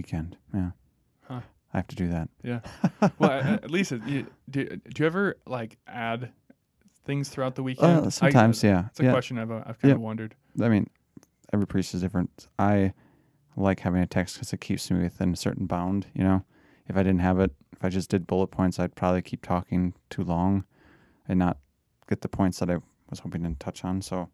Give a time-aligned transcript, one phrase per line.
[0.00, 0.36] weekend.
[0.54, 0.70] Yeah.
[1.28, 1.40] Huh.
[1.74, 2.28] I have to do that.
[2.42, 2.60] Yeah.
[3.18, 6.32] well, at, least you, do, do you ever like add
[7.04, 7.98] things throughout the weekend?
[7.98, 8.86] Uh, I- sometimes, yeah.
[8.86, 9.12] It's a yeah.
[9.12, 9.94] question I've uh, I've kind Yeah.
[9.96, 10.34] of wondered.
[10.60, 10.88] I mean,
[11.52, 12.48] every priest is different.
[12.58, 12.94] I
[13.56, 16.06] like having a text because it keeps me within a certain bound.
[16.14, 16.44] You know,
[16.88, 19.92] if I didn't have it, if I just did bullet points, I'd probably keep talking
[20.08, 20.64] too long
[21.28, 21.58] and not
[22.08, 22.78] get the points that I
[23.10, 24.00] was hoping to touch on.
[24.00, 24.30] So,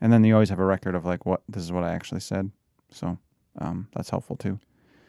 [0.00, 2.20] and then you always have a record of like what this is what I actually
[2.20, 2.50] said.
[2.90, 3.18] So,
[3.58, 4.58] um, that's helpful too.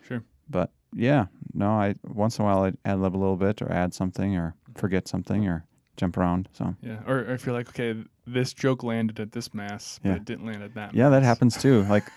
[0.08, 0.24] Sure.
[0.50, 3.72] But yeah, no, I once in a while I'd ad lib a little bit or
[3.72, 5.66] add something or forget something or
[5.98, 6.48] jump around.
[6.54, 7.00] So Yeah.
[7.08, 10.16] Or, or if you're like, okay, this joke landed at this mass, but Yeah.
[10.16, 10.94] it didn't land at that.
[10.94, 11.84] Yeah, that happens too.
[11.90, 12.10] Like,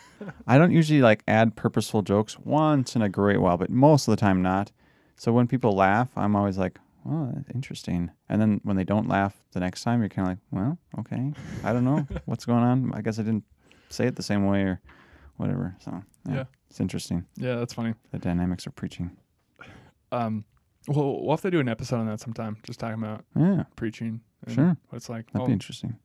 [0.47, 4.13] I don't usually like add purposeful jokes once in a great while, but most of
[4.13, 4.71] the time not.
[5.17, 9.09] So when people laugh, I'm always like, "Oh, that's interesting." And then when they don't
[9.09, 11.33] laugh the next time, you're kind of like, "Well, okay,
[11.65, 12.93] I don't know what's going on.
[12.95, 13.45] I guess I didn't
[13.89, 14.81] say it the same way or
[15.39, 16.45] whatever." So yeah, Yeah.
[16.71, 17.95] It's interesting Yeah, that's funny.
[18.13, 19.11] the dynamics of preaching.
[20.13, 20.45] Um,
[20.89, 24.21] well, we'll have to do an episode on that sometime, just talking about Yeah, preaching.
[24.49, 24.77] Sure.
[24.89, 25.27] What it's like.
[25.27, 25.97] that'd I'll, be interesting.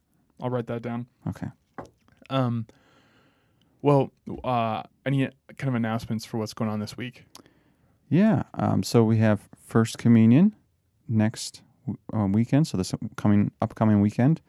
[0.41, 1.07] I'll write that down.
[1.27, 1.47] Okay.
[2.29, 2.67] Um,
[3.81, 4.11] well,
[4.43, 7.23] uh, any kind of announcements for what's going on this week?
[8.09, 8.43] Yeah.
[8.55, 10.55] Um, so we have First Communion
[11.07, 11.61] next
[12.13, 12.67] uh, weekend.
[12.67, 14.41] So this coming upcoming weekend,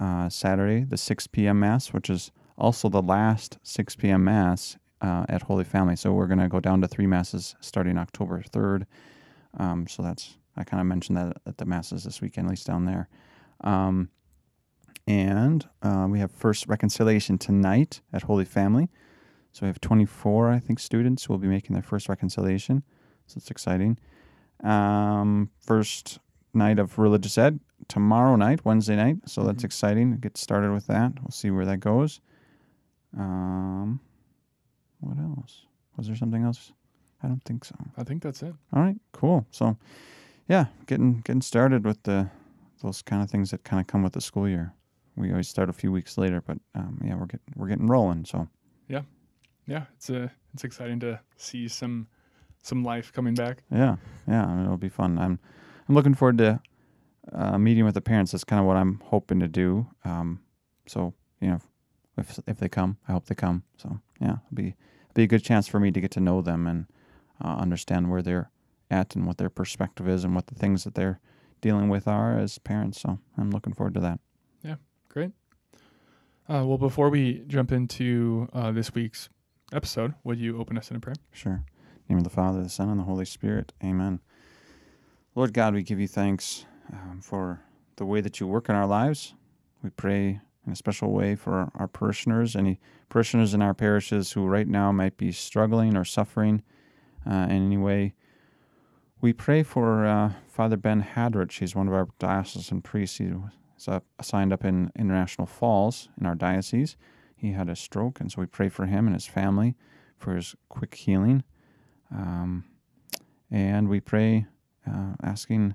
[0.00, 1.60] uh, Saturday, the 6 p.m.
[1.60, 4.24] Mass, which is also the last 6 p.m.
[4.24, 5.96] Mass uh, at Holy Family.
[5.96, 8.84] So we're going to go down to three Masses starting October 3rd.
[9.58, 12.66] Um, so that's, I kind of mentioned that at the Masses this weekend, at least
[12.66, 13.08] down there.
[13.62, 14.08] Um,
[15.06, 18.88] and uh, we have First Reconciliation tonight at Holy Family.
[19.52, 22.82] So we have 24, I think, students who will be making their first reconciliation.
[23.26, 23.98] So it's exciting.
[24.62, 26.18] Um, first
[26.54, 29.18] night of religious ed tomorrow night, Wednesday night.
[29.26, 29.66] So that's Mhm.
[29.66, 30.16] exciting.
[30.16, 31.20] Get started with that.
[31.20, 32.20] We'll see where that goes.
[33.16, 34.00] Um,
[35.04, 35.66] what else?
[35.96, 36.72] Was there something else?
[37.22, 37.74] I don't think so.
[37.96, 38.54] I think that's it.
[38.72, 39.46] All right, cool.
[39.50, 39.76] So,
[40.48, 42.28] yeah, getting getting started with the
[42.82, 44.74] those kind of things that kind of come with the school year.
[45.16, 48.24] We always start a few weeks later, but um, yeah, we're getting we're getting rolling.
[48.24, 48.48] So
[48.88, 49.02] Yeah,
[49.66, 52.08] yeah, it's a it's exciting to see some
[52.62, 53.62] some life coming back.
[53.70, 53.96] Yeah,
[54.28, 55.18] yeah, I mean, it'll be fun.
[55.18, 55.38] I'm
[55.88, 56.60] I'm looking forward to
[57.32, 58.32] uh, meeting with the parents.
[58.32, 59.86] That's kind of what I'm hoping to do.
[60.04, 60.40] Um,
[60.86, 61.60] so you know,
[62.18, 63.62] if if they come, I hope they come.
[63.76, 64.74] So yeah, it'll be
[65.14, 66.86] be a good chance for me to get to know them and
[67.42, 68.50] uh, understand where they're
[68.90, 71.20] at and what their perspective is and what the things that they're
[71.60, 73.00] dealing with are as parents.
[73.00, 74.20] So I'm looking forward to that.
[74.62, 74.76] Yeah,
[75.08, 75.30] great.
[76.46, 79.30] Uh, well, before we jump into uh, this week's
[79.72, 81.16] episode, would you open us in a prayer?
[81.32, 81.52] Sure.
[81.52, 81.62] In
[82.06, 83.72] the name of the Father, the Son, and the Holy Spirit.
[83.82, 84.20] Amen.
[85.34, 87.62] Lord God, we give you thanks um, for
[87.96, 89.34] the way that you work in our lives.
[89.82, 94.46] We pray in a special way for our parishioners, any parishioners in our parishes who
[94.46, 96.62] right now might be struggling or suffering
[97.26, 98.14] uh, in any way.
[99.20, 101.58] We pray for uh, Father Ben Hadrich.
[101.58, 103.18] He's one of our diocesan priests.
[103.18, 103.32] He's
[103.74, 106.96] was uh, assigned up in International Falls in our diocese.
[107.36, 109.74] He had a stroke, and so we pray for him and his family
[110.16, 111.42] for his quick healing.
[112.10, 112.64] Um,
[113.50, 114.46] and we pray,
[114.86, 115.74] uh, asking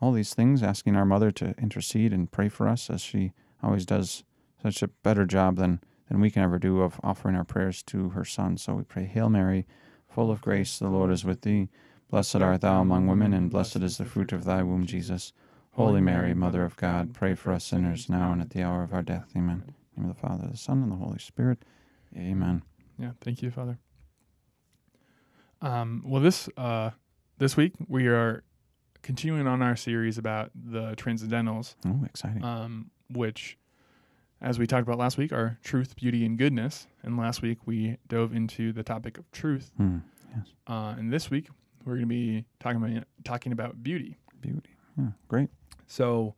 [0.00, 3.86] all these things, asking our mother to intercede and pray for us as she always
[3.86, 4.24] does
[4.62, 8.10] such a better job than, than we can ever do of offering our prayers to
[8.10, 8.56] her son.
[8.58, 9.66] So we pray, Hail Mary,
[10.08, 11.68] full of grace, the Lord is with thee.
[12.10, 15.32] Blessed art thou among women, and blessed is the fruit of thy womb, Jesus.
[15.72, 18.94] Holy Mary, Mother of God, pray for us sinners now and at the hour of
[18.94, 19.30] our death.
[19.36, 19.62] Amen.
[19.66, 21.64] In the name of the Father, the Son, and the Holy Spirit.
[22.16, 22.62] Amen.
[22.98, 23.78] Yeah, thank you, Father.
[25.60, 26.90] Um, well, this uh,
[27.38, 28.42] this week we are
[29.02, 32.42] continuing on our series about the transcendentals, Oh, exciting.
[32.44, 33.56] um, which,
[34.40, 36.86] as we talked about last week, are truth, beauty, and goodness.
[37.02, 39.98] And last week we dove into the topic of truth, Hmm.
[40.34, 40.46] Yes.
[40.66, 41.48] uh, and this week
[41.84, 44.18] we're going to be talking about talking about beauty.
[44.40, 44.70] Beauty.
[44.98, 45.48] Yeah, great.
[45.86, 46.34] So,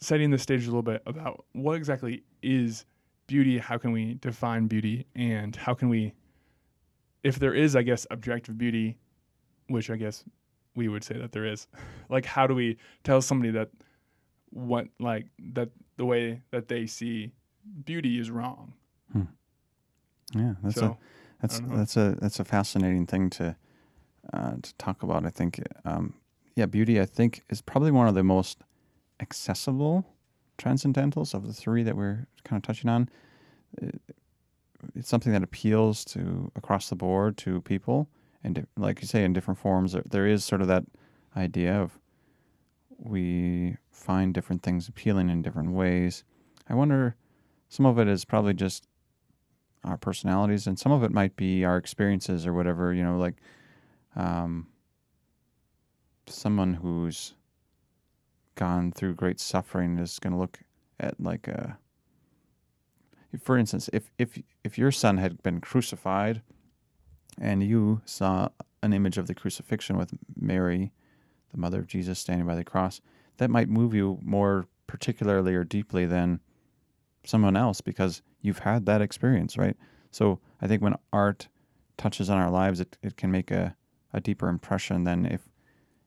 [0.00, 2.84] setting the stage a little bit about what exactly is
[3.26, 6.14] beauty, how can we define beauty, and how can we,
[7.22, 8.96] if there is, I guess, objective beauty,
[9.68, 10.24] which I guess
[10.74, 11.66] we would say that there is,
[12.08, 13.70] like, how do we tell somebody that
[14.50, 17.32] what, like, that the way that they see
[17.84, 18.72] beauty is wrong?
[20.34, 20.98] Yeah, that's a
[21.40, 23.56] that's that's a that's a fascinating thing to
[24.32, 25.24] uh, to talk about.
[25.24, 26.12] I think, um,
[26.54, 27.00] yeah, beauty.
[27.00, 28.58] I think is probably one of the most
[29.20, 30.04] accessible
[30.58, 33.08] transcendentals of the three that we're kind of touching on.
[33.80, 34.00] It-
[34.94, 38.06] It's something that appeals to across the board to people,
[38.44, 39.92] and like you say, in different forms.
[39.92, 40.84] There, there is sort of that
[41.36, 41.98] idea of
[42.98, 46.24] we find different things appealing in different ways.
[46.68, 47.16] I wonder,
[47.68, 48.86] some of it is probably just
[49.84, 52.92] our personalities, and some of it might be our experiences or whatever.
[52.92, 53.36] You know, like
[54.16, 54.66] um,
[56.26, 57.34] someone who's
[58.54, 60.60] gone through great suffering is going to look
[60.98, 61.78] at like a.
[63.42, 66.42] For instance, if if if your son had been crucified,
[67.40, 68.48] and you saw
[68.82, 70.92] an image of the crucifixion with Mary,
[71.52, 73.00] the mother of Jesus, standing by the cross,
[73.38, 76.40] that might move you more particularly or deeply than
[77.24, 79.76] someone else because you've had that experience, right?
[80.10, 81.48] So I think when art
[81.96, 83.76] touches on our lives, it, it can make a,
[84.12, 85.48] a deeper impression than if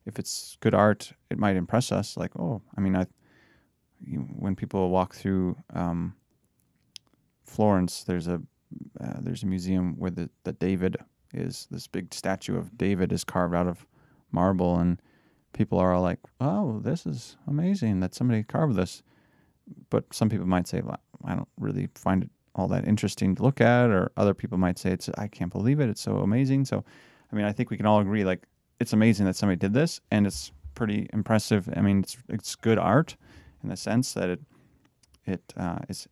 [0.05, 2.17] if it's good art, it might impress us.
[2.17, 3.05] Like, oh, I mean, I
[4.35, 6.15] when people walk through um,
[7.43, 8.41] Florence, there's a
[8.99, 10.97] uh, there's a museum where the, the David
[11.33, 13.85] is this big statue of David is carved out of
[14.31, 15.01] marble, and
[15.53, 19.03] people are all like, "Oh, this is amazing that somebody carved this."
[19.89, 23.43] But some people might say, well, "I don't really find it all that interesting to
[23.43, 25.89] look at," or other people might say, "It's I can't believe it.
[25.89, 26.83] It's so amazing." So,
[27.31, 28.47] I mean, I think we can all agree like
[28.79, 31.69] it's amazing that somebody did this, and it's pretty impressive.
[31.75, 33.15] I mean, it's it's good art
[33.63, 34.41] in the sense that it
[35.25, 36.07] it uh, is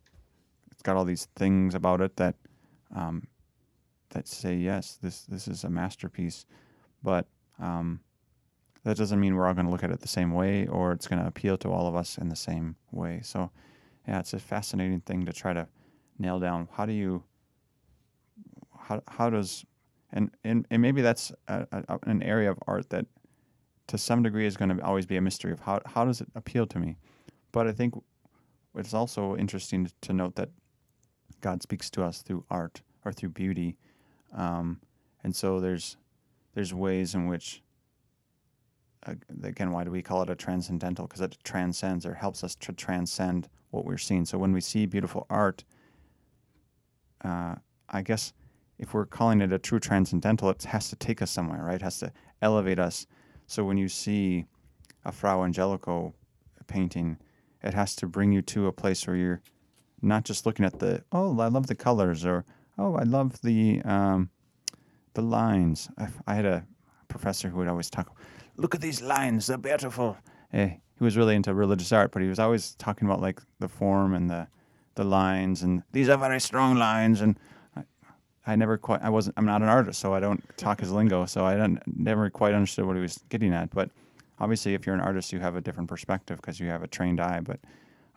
[0.70, 2.36] it's got all these things about it that
[2.94, 3.26] um,
[4.10, 6.46] that say yes, this this is a masterpiece,
[7.02, 7.26] but
[7.58, 8.00] um,
[8.84, 11.06] that doesn't mean we're all going to look at it the same way or it's
[11.06, 13.20] going to appeal to all of us in the same way.
[13.22, 13.50] So,
[14.08, 15.68] yeah, it's a fascinating thing to try to
[16.18, 16.68] nail down.
[16.72, 17.22] How do you
[18.78, 19.64] how how does
[20.12, 23.06] and and, and maybe that's a, a, an area of art that
[23.88, 26.28] to some degree is going to always be a mystery of how how does it
[26.34, 26.96] appeal to me.
[27.52, 27.94] But I think
[28.76, 30.48] it's also interesting to note that
[31.40, 33.76] God speaks to us through art or through beauty,
[34.32, 34.80] um,
[35.24, 35.96] and so there's
[36.54, 37.62] there's ways in which
[39.42, 42.72] again why do we call it a transcendental because it transcends or helps us to
[42.72, 44.24] transcend what we're seeing.
[44.24, 45.64] So when we see beautiful art,
[47.24, 47.54] uh,
[47.88, 48.32] I guess
[48.78, 51.76] if we're calling it a true transcendental, it has to take us somewhere, right?
[51.76, 52.12] It has to
[52.42, 53.06] elevate us.
[53.46, 54.46] So when you see
[55.04, 56.14] a Fra Angelico
[56.66, 57.18] painting,
[57.62, 59.42] it has to bring you to a place where you're
[60.02, 62.44] not just looking at the oh I love the colors or
[62.78, 64.30] oh I love the um,
[65.14, 65.88] the lines.
[65.98, 66.64] I, I, had a
[67.08, 68.16] professor who would always talk,
[68.60, 70.16] look at these lines, they're beautiful.
[70.52, 73.68] Eh, he was really into religious art, but he was always talking about like the
[73.68, 74.48] form and the
[74.96, 77.38] the lines and these are very strong lines and
[77.76, 77.82] I,
[78.44, 81.26] I never quite I wasn't I'm not an artist so I don't talk his lingo
[81.26, 83.88] so I don't never quite understood what he was getting at but
[84.40, 87.20] obviously if you're an artist you have a different perspective because you have a trained
[87.20, 87.60] eye but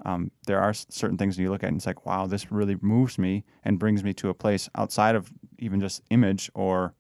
[0.06, 3.18] um, there are certain things you look at and it's like, wow, this really moves
[3.18, 6.94] me and brings me to a place outside of even just image or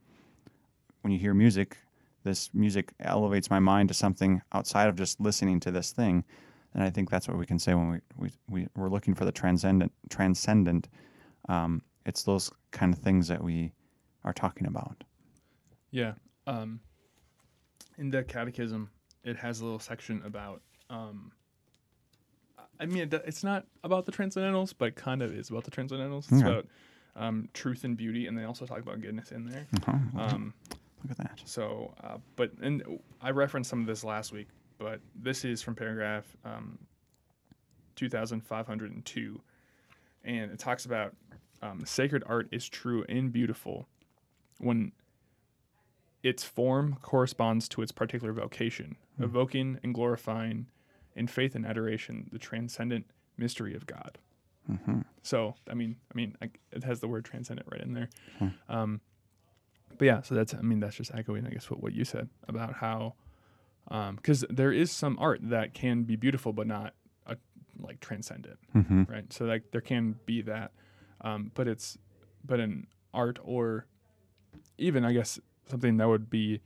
[1.01, 1.78] when you hear music,
[2.24, 6.24] this music elevates my mind to something outside of just listening to this thing.
[6.74, 9.25] And I think that's what we can say when we, we, we, we're looking for
[9.25, 9.92] the transcendent.
[10.10, 10.90] transcendent.
[11.48, 13.74] Um, it's those kind of things that we
[14.24, 15.04] are talking about.
[15.92, 16.14] Yeah.
[16.48, 16.80] Um,
[17.98, 18.90] in the catechism,
[19.24, 21.31] it has a little section about um,
[22.80, 26.31] I mean, it's not about the transcendentals, but it kind of is about the transcendentals.
[26.31, 26.68] It's about
[27.16, 29.68] um, truth and beauty, and they also talk about goodness in there.
[29.88, 30.22] Uh-huh.
[30.22, 30.54] Um,
[31.04, 31.42] Look at that.
[31.46, 34.48] So, uh, but and I referenced some of this last week,
[34.78, 36.78] but this is from paragraph um,
[37.96, 39.42] 2502,
[40.24, 41.14] and it talks about
[41.62, 43.88] um, sacred art is true and beautiful
[44.60, 44.92] when
[46.22, 49.24] its form corresponds to its particular vocation, mm.
[49.24, 50.68] evoking and glorifying
[51.16, 53.06] in faith and adoration the transcendent
[53.38, 54.18] mystery of God.
[54.72, 55.01] Mm-hmm.
[55.22, 58.10] So, I mean, I mean, I, it has the word transcendent right in there.
[58.39, 58.74] Mm-hmm.
[58.74, 59.01] Um,
[59.98, 62.30] but yeah, so that's, I mean, that's just echoing, I guess, what, what you said
[62.48, 63.16] about how,
[64.16, 66.94] because um, there is some art that can be beautiful, but not
[67.26, 67.38] a,
[67.80, 69.04] like transcendent, mm-hmm.
[69.04, 69.32] right?
[69.32, 70.72] So like there can be that,
[71.22, 71.98] um, but it's,
[72.46, 73.86] but in art or
[74.78, 76.62] even I guess something that would be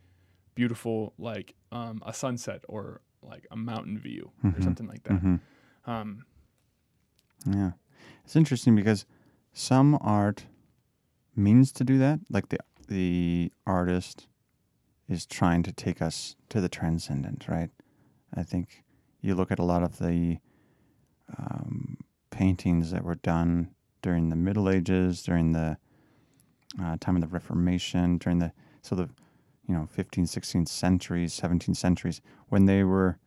[0.56, 4.58] beautiful, like um, a sunset or like a mountain view mm-hmm.
[4.58, 5.14] or something like that.
[5.14, 5.36] Mm-hmm.
[5.90, 6.26] Um,
[7.46, 7.72] yeah,
[8.24, 9.06] it's interesting because
[9.54, 10.46] some art
[11.36, 14.28] means to do that, like the the artist
[15.08, 17.70] is trying to take us to the transcendent, right?
[18.34, 18.84] I think
[19.22, 20.38] you look at a lot of the
[21.38, 21.98] um,
[22.30, 25.78] paintings that were done during the Middle Ages, during the
[26.82, 28.52] uh, time of the Reformation, during the
[28.82, 29.10] so the
[29.68, 33.18] you know 15th, 16th centuries, 17th centuries, when they were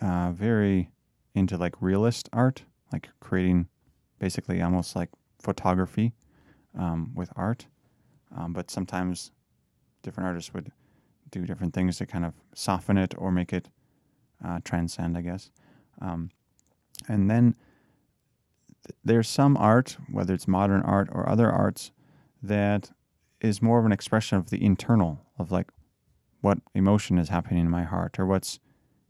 [0.00, 0.90] uh, very
[1.34, 3.68] into like realist art, like creating
[4.18, 6.14] basically almost like photography
[6.78, 7.66] um, with art.
[8.34, 9.30] Um, but sometimes
[10.02, 10.72] different artists would
[11.30, 13.68] do different things to kind of soften it or make it
[14.44, 15.50] uh, transcend, I guess.
[16.00, 16.30] Um,
[17.08, 17.56] and then
[18.86, 21.92] th- there's some art, whether it's modern art or other arts,
[22.42, 22.90] that
[23.40, 25.70] is more of an expression of the internal, of like
[26.40, 28.60] what emotion is happening in my heart or what's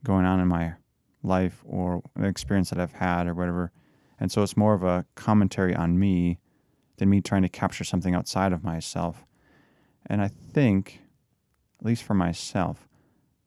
[0.05, 0.75] going on in my
[1.23, 3.73] life or an experience that I've had or whatever.
[4.19, 6.39] And so it's more of a commentary on me
[6.97, 9.25] than me trying to capture something outside of myself.
[10.07, 11.01] And I think,
[11.81, 12.89] at least for myself,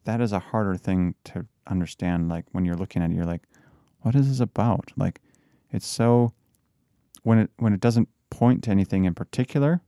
[0.06, 2.29] that is a harder thing to understand.
[2.29, 3.44] Like when you're looking at it, you're like,
[4.01, 4.91] what is this about?
[4.98, 5.22] Like
[5.72, 6.34] it's so
[7.24, 9.82] when it when it doesn't point to anything in particular,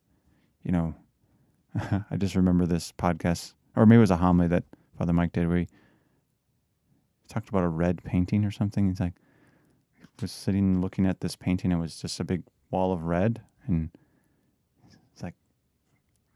[0.63, 0.96] you know,
[1.75, 4.63] I just remember this podcast, or maybe it was a homily that
[4.98, 5.68] Father Mike did where he
[7.27, 8.89] talked about a red painting or something.
[8.89, 9.13] He's like,
[10.22, 11.72] was sitting looking at this painting.
[11.72, 13.41] It was just a big wall of red,
[13.72, 13.90] and
[15.13, 15.34] it's like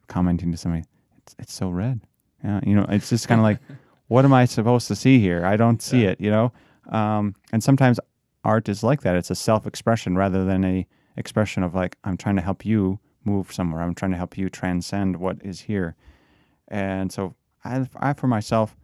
[0.08, 0.84] commenting to somebody,
[1.18, 2.02] "It's it's so red."
[2.44, 3.60] Yeah, you know, it's just kind of like,
[4.08, 5.46] what am I supposed to see here?
[5.46, 6.10] I don't see Yeah.
[6.12, 6.22] it.
[6.22, 6.52] You know,
[6.90, 8.00] um, and sometimes
[8.44, 9.16] art is like that.
[9.16, 10.88] It's a self-expression rather than a
[11.18, 13.82] expression of like, I'm trying to help you move somewhere.
[13.82, 15.96] I'm trying to help you transcend what is here.
[16.68, 18.76] And so I, I for myself,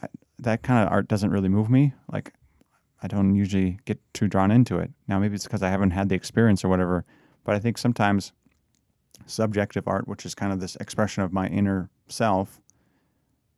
[0.00, 0.06] I,
[0.38, 1.94] that kind of art doesn't really move me.
[2.12, 2.32] Like
[3.02, 4.90] I don't usually get too drawn into it.
[5.08, 7.04] Now maybe it's because I haven't had the experience or whatever,
[7.44, 8.32] but I think sometimes
[9.26, 12.60] subjective art, which is kind of this expression of my inner self,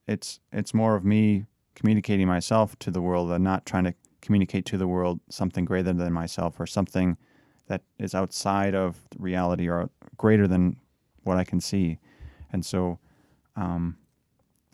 [0.06, 4.64] it's it's more of me communicating myself to the world and not trying to communicate
[4.66, 7.16] to the world something greater than myself or something
[7.66, 10.76] that is outside of reality or greater than
[11.24, 11.98] what I can see.
[12.52, 12.98] And so,
[13.56, 13.96] um,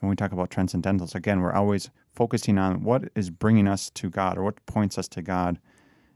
[0.00, 4.10] when we talk about transcendentals, again, we're always focusing on what is bringing us to
[4.10, 5.58] God or what points us to God.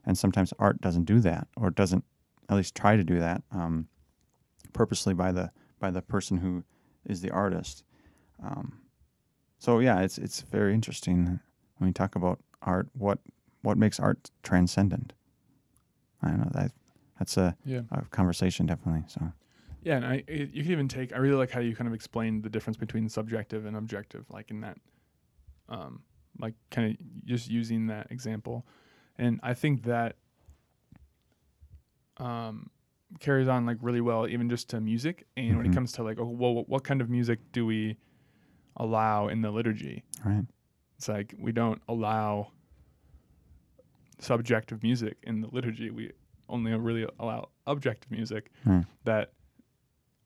[0.04, 2.04] And sometimes art doesn't do that or doesn't
[2.48, 3.88] at least try to do that um,
[4.72, 6.64] purposely by the by the person who
[7.04, 7.84] is the artist.
[8.42, 8.80] Um,
[9.58, 11.40] so yeah, it's it's very interesting
[11.78, 12.88] when we talk about art.
[12.94, 13.18] What
[13.62, 15.12] what makes art transcendent?
[16.20, 16.72] I don't know that
[17.18, 17.82] that's a, Yeah.
[17.92, 19.04] a conversation definitely.
[19.06, 19.32] So
[19.82, 21.12] Yeah, and I you can even take.
[21.12, 24.50] I really like how you kind of explained the difference between subjective and objective, like
[24.50, 24.78] in that,
[25.68, 26.02] um,
[26.38, 28.66] like kind of just using that example,
[29.18, 30.16] and I think that,
[32.18, 32.70] um,
[33.20, 35.26] carries on like really well, even just to music.
[35.36, 35.70] And when Mhm.
[35.70, 37.96] it comes to like, oh, well, what kind of music do we
[38.76, 40.04] allow in the liturgy?
[40.24, 40.46] right,
[40.96, 42.52] It's like we don't allow
[44.18, 45.90] subjective music in the liturgy.
[45.90, 46.12] We
[46.48, 48.80] only really allow objective music Hmm.
[49.04, 49.32] that,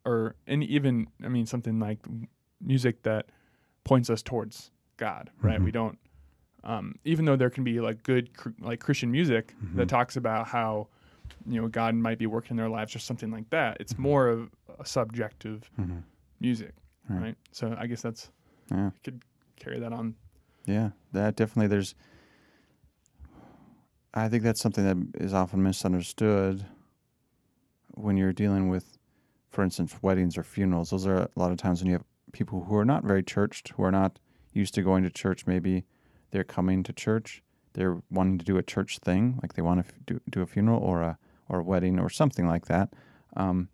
[0.04, 1.98] or and even I mean something like
[2.60, 3.26] music that
[3.84, 5.30] points us towards God.
[5.40, 5.60] Right?
[5.60, 5.64] Mhm.
[5.64, 5.98] We don't.
[6.64, 9.88] Um, even though there can be like good cr- like Christian music that Mhm.
[9.88, 10.88] talks about how
[11.46, 13.76] you know God might be working in their lives or something like that.
[13.80, 13.98] It's Mhm.
[14.00, 15.98] more of a subjective hmm
[16.40, 16.74] music,
[17.08, 17.20] Right.
[17.22, 17.38] right?
[17.52, 18.30] So I guess that's
[18.70, 18.90] yeah.
[19.04, 19.22] could
[19.56, 20.16] carry that on.
[20.64, 21.68] Yeah, that definitely.
[21.68, 21.94] There's.
[24.14, 26.64] I think that's something that is often misunderstood
[27.94, 28.98] when you're dealing with,
[29.50, 30.90] for instance, weddings or funerals.
[30.90, 33.68] Those are a lot of times when you have people who are not very churched,
[33.76, 34.18] who are not
[34.56, 35.46] used to going to church.
[35.46, 35.84] Maybe
[36.30, 37.42] they're coming to church.
[37.75, 40.80] They're wanting to do a church thing, like they want to do, do a funeral
[40.80, 42.92] or a or a wedding or something like that.
[43.36, 43.68] Um,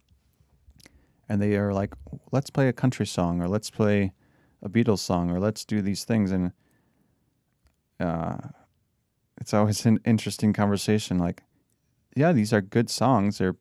[1.29, 1.95] and they are like,
[2.33, 4.12] let's play a country song or let's play
[4.62, 6.53] a Beatles song or let's do these things and
[7.99, 8.37] uh,
[9.41, 11.19] it's always an interesting conversation.
[11.19, 11.43] Like,
[12.15, 13.39] yeah, these are good songs.
[13.39, 13.57] They're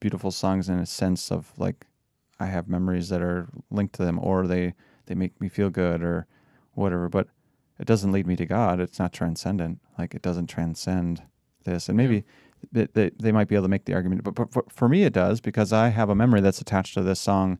[0.00, 1.86] beautiful songs in a sense of like
[2.38, 4.74] I have memories that are linked to them, or they
[5.06, 6.26] they make me feel good, or
[6.76, 7.08] whatever.
[7.08, 7.28] But
[7.78, 8.80] it doesn't lead me to God.
[8.80, 9.80] It's not transcendent.
[9.98, 11.22] Like it doesn't transcend
[11.64, 11.88] this.
[11.88, 12.24] And maybe
[12.72, 15.02] they, they they might be able to make the argument, but, but for, for me
[15.02, 17.58] it does because I have a memory that's attached to this song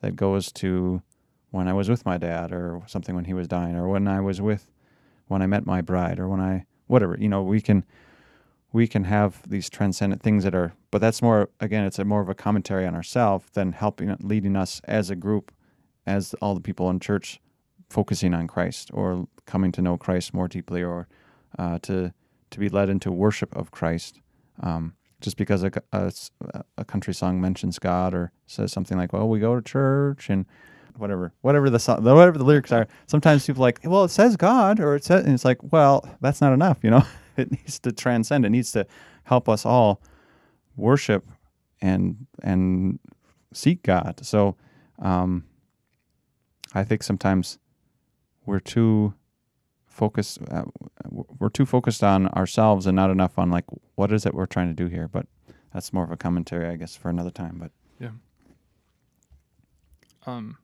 [0.00, 1.02] that goes to
[1.50, 4.20] when I was with my dad, or something when he was dying, or when I
[4.20, 4.70] was with
[5.30, 7.84] when I met my bride or when I whatever you know we can
[8.72, 12.20] we can have these transcendent things that are but that's more again it's a more
[12.20, 15.52] of a commentary on ourselves than helping leading us as a group
[16.04, 17.40] as all the people in church
[17.90, 21.08] focusing on Christ or coming to know Christ more deeply or
[21.58, 22.14] uh, to
[22.50, 24.20] to be led into worship of Christ
[24.60, 26.12] um, just because a, a,
[26.78, 30.46] a country song mentions God or says something like well we go to church and
[30.96, 34.36] whatever whatever the song whatever the lyrics are sometimes people are like well it says
[34.36, 37.04] god or it says and it's like well that's not enough you know?
[37.36, 38.44] It needs to transcend.
[38.44, 38.86] It needs to
[39.24, 40.02] help us all
[40.76, 41.26] worship
[41.80, 42.98] and and
[43.54, 44.20] seek god.
[44.26, 44.56] So
[44.98, 45.44] um
[46.74, 47.58] i think sometimes
[48.50, 49.14] we're too
[49.86, 50.64] focused uh,
[51.38, 53.64] we're too focused on ourselves and not enough on like
[53.94, 55.26] what is it we're trying to do here but
[55.72, 58.10] that's more of a commentary i guess for another time but yeah.
[60.26, 60.56] Um,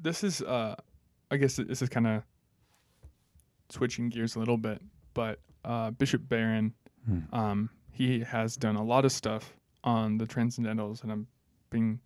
[0.00, 0.74] this is, uh,
[1.30, 2.22] I guess this is kind of
[3.70, 4.80] switching gears a little bit,
[5.14, 6.74] but uh, Bishop Barron,
[7.06, 7.20] Hmm.
[7.34, 11.26] um, he has done a lot of stuff on the Transcendentals, and I'm
[11.70, 12.00] being,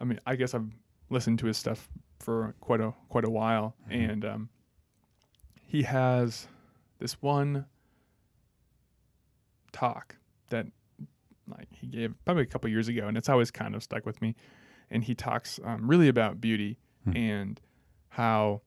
[0.00, 0.70] I mean, I guess I've
[1.10, 4.10] listened to his stuff for quite a quite a while, Mhm.
[4.10, 4.48] and um,
[5.62, 6.48] he has
[6.98, 7.66] this one
[9.72, 10.16] talk
[10.48, 10.66] that
[11.48, 14.20] like he gave probably a couple years ago, and it's always kind of stuck with
[14.20, 14.34] me.
[14.90, 17.16] And he talks um, really about beauty Hmm.
[17.16, 17.60] and
[18.08, 18.62] how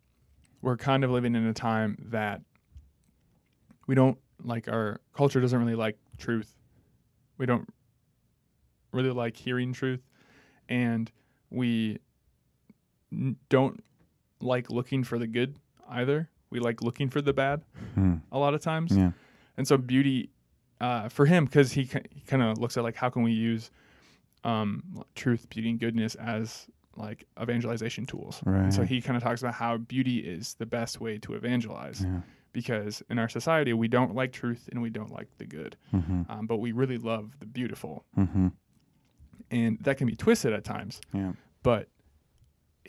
[0.62, 2.42] we're kind of living in a time that
[3.88, 6.56] we don't like our culture doesn't really like truth.
[7.38, 7.68] We don't
[8.94, 10.02] really like hearing truth,
[10.70, 11.12] and
[11.50, 12.00] we
[13.50, 13.84] don't
[14.42, 15.56] like looking for the good
[15.90, 16.30] either.
[16.50, 17.62] We like looking for the bad
[17.96, 18.16] Hmm.
[18.32, 18.96] a lot of times.
[18.96, 19.12] Yeah.
[19.58, 20.30] And so beauty
[20.82, 23.70] uh, for him, because he, he kind of looks at like how can we use
[24.46, 28.42] um, truth, beauty, and goodness as like evangelization tools.
[28.46, 28.64] Right.
[28.64, 32.02] And so he kind of talks about how beauty is the best way to evangelize
[32.04, 32.22] Yeah.
[32.54, 36.22] because in our society we don't like truth and we don't like the good, Mm-hmm.
[36.32, 38.48] um, but we really love the beautiful, Mm-hmm.
[39.52, 41.02] and that can be twisted at times.
[41.14, 41.34] Yeah.
[41.64, 41.90] But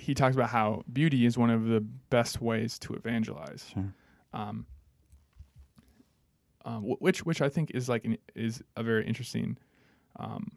[0.01, 3.67] he talks about how beauty is one of the best ways to evangelize.
[3.73, 3.93] Sure.
[4.33, 4.67] um,
[6.65, 9.57] um, which which I think is like an, is a very interesting
[10.19, 10.53] um,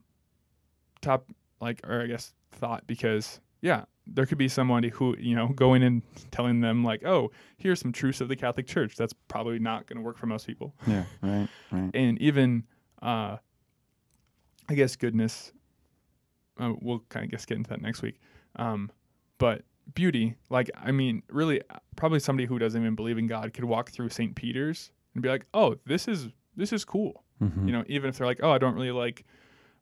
[1.01, 1.29] top
[1.61, 5.81] like or I guess thought because yeah there could be somebody who you know going
[5.81, 9.87] and telling them like oh here's some truths of the Catholic Church that's probably not
[9.87, 11.05] going to work for most people Yeah.
[11.21, 11.47] Right.
[11.71, 11.91] Right.
[11.93, 12.65] and even
[13.01, 13.37] uh,
[14.69, 15.51] I guess goodness.
[16.59, 18.19] Uh, we'll kind of guess get into that next week.
[18.57, 18.91] Um,
[19.37, 19.63] but
[19.93, 23.65] beauty, like I mean, really, uh, probably somebody who doesn't even believe in God could
[23.65, 24.35] walk through St.
[24.35, 27.67] Peter's and be like, "Oh, this is this is cool." Mm-hmm.
[27.67, 29.25] You know, even if they're like, "Oh, I don't really like."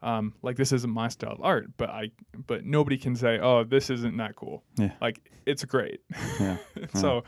[0.03, 2.09] Um, like this isn't my style of art, but I,
[2.47, 4.93] but nobody can say, "Oh, this isn't that cool." Yeah.
[4.99, 6.01] Like it's great.
[6.39, 6.57] Yeah.
[6.95, 7.23] so,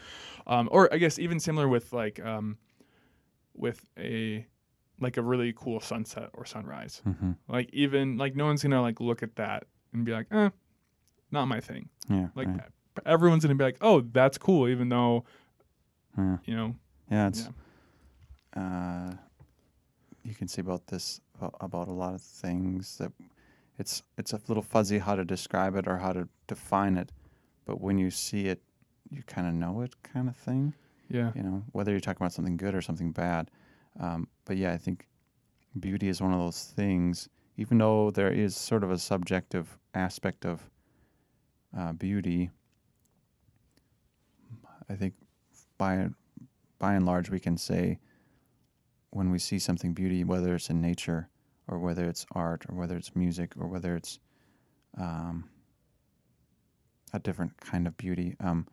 [0.47, 2.57] um, or I guess even similar with like, um,
[3.53, 4.47] with a,
[4.99, 7.03] like a really cool sunset or sunrise.
[7.07, 7.33] Mm-hmm.
[7.47, 10.49] Like even like no one's gonna like look at that and be like, eh,
[11.33, 11.89] not my thing.
[12.09, 12.27] Yeah.
[12.35, 12.61] Like right.
[13.05, 15.25] everyone's gonna be like, oh, that's cool, even though
[16.17, 16.37] Yeah.
[16.45, 16.75] you know,
[17.11, 17.27] Yeah.
[17.27, 17.49] It's.
[18.55, 19.15] yeah, uh,
[20.23, 21.19] you can say about this
[21.59, 23.11] about, a lot of things that
[23.77, 27.11] it's it's a little fuzzy how to describe it or how to define it,
[27.65, 28.61] but when you see it,
[29.09, 30.73] you kind of know it, kind of thing.
[31.09, 33.49] yeah, You know, whether you're talking about something good or something bad.
[33.99, 35.07] Um, but yeah, I think
[35.79, 37.27] beauty is one of those things.
[37.57, 40.69] Even though there is sort of a subjective aspect of
[41.77, 42.51] uh, beauty,
[44.89, 45.13] I think
[45.77, 46.09] by
[46.79, 47.99] by and large we can say
[49.11, 51.29] when we see something beauty, whether it's in nature
[51.67, 54.19] or whether it's art or whether it's music or whether it's
[54.97, 55.49] um,
[57.13, 58.67] a different kind of beauty, um,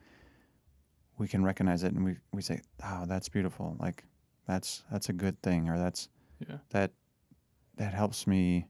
[1.18, 3.76] we can recognize it and we, we say, "Oh, that's beautiful!
[3.78, 4.04] Like
[4.46, 6.08] that's that's a good thing," or "That's
[6.48, 6.92] yeah, that
[7.76, 8.66] that helps me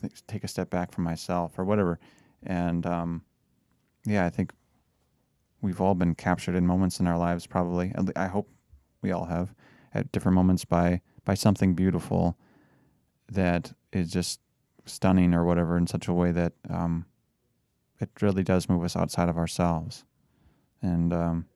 [0.00, 1.98] th- take a step back from myself or whatever."
[2.44, 3.22] And um,
[4.04, 4.52] yeah, I think
[5.60, 7.46] we've all been captured in moments in our lives.
[7.46, 8.48] Probably, I hope
[9.02, 9.54] we all have
[9.94, 12.38] at different moments by by something beautiful
[13.30, 14.40] that is just
[14.86, 17.04] stunning or whatever in such a way that um,
[18.00, 20.04] it really does move us outside of ourselves.
[20.80, 21.46] And um,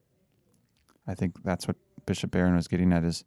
[1.07, 3.25] I think that's what Bishop Barron was getting at is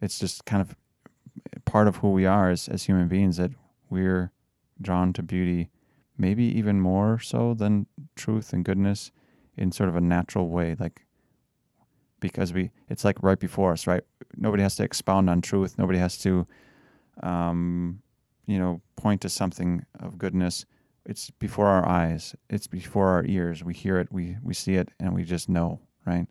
[0.00, 0.76] it's just kind of
[1.64, 3.52] part of who we are as, as human beings that
[3.88, 4.32] we're
[4.80, 5.70] drawn to beauty,
[6.18, 9.10] maybe even more so than truth and goodness
[9.56, 10.76] in sort of a natural way.
[10.78, 11.06] Like,
[12.20, 14.02] because we, it's like right before us, right?
[14.36, 15.78] Nobody has to expound on truth.
[15.78, 16.46] Nobody has to,
[17.22, 18.00] um,
[18.46, 20.64] you know, point to something of goodness.
[21.04, 22.34] It's before our eyes.
[22.50, 23.62] It's before our ears.
[23.62, 24.08] We hear it.
[24.10, 26.26] We we see it, and we just know, right?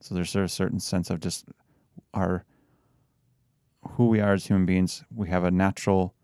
[0.00, 1.46] So there's a certain sense of just
[2.14, 2.44] our
[3.90, 5.04] who we are as human beings.
[5.14, 6.14] We have a natural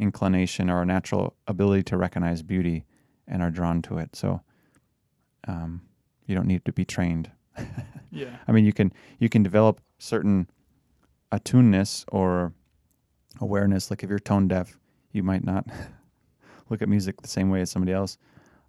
[0.00, 2.84] inclination or a natural ability to recognize beauty,
[3.28, 4.16] and are drawn to it.
[4.16, 4.40] So
[5.46, 5.82] um,
[6.26, 7.30] you don't need to be trained.
[8.10, 10.48] yeah, I mean, you can you can develop certain
[11.30, 12.52] attuneness or
[13.40, 13.90] awareness.
[13.90, 14.78] Like if you're tone deaf,
[15.12, 15.66] you might not
[16.68, 18.18] look at music the same way as somebody else,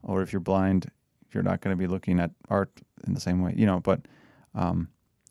[0.03, 0.91] or if you're blind,
[1.31, 2.71] you're not going to be looking at art
[3.07, 3.53] in the same way.
[3.55, 4.01] You know, but
[4.53, 4.89] um,